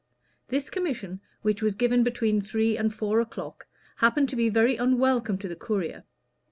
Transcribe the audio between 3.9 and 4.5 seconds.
happened to be